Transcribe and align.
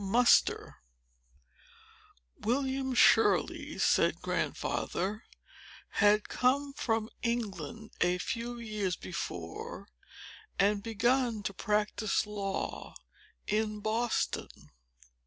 Chapter 0.11 0.77
VIII 2.39 2.51
"William 2.51 2.93
Shirley," 2.95 3.77
said 3.77 4.19
Grandfather, 4.23 5.23
"had 5.89 6.27
come 6.27 6.73
from 6.73 7.11
England 7.21 7.91
a 8.01 8.17
few 8.17 8.57
years 8.57 8.95
before, 8.95 9.89
and 10.57 10.81
begun 10.81 11.43
to 11.43 11.53
practise 11.53 12.25
law 12.25 12.95
in 13.45 13.79
Boston. 13.79 14.49